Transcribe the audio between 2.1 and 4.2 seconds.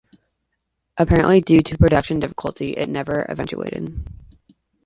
difficulties, it never eventuated.